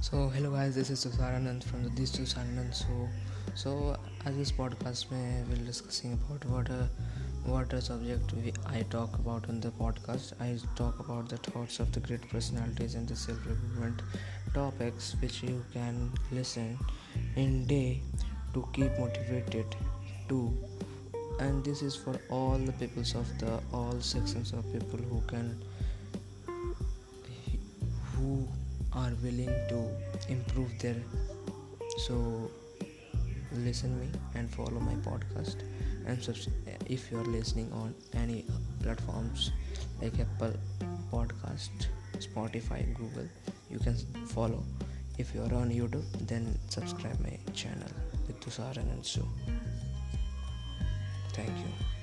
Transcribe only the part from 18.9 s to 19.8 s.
motivated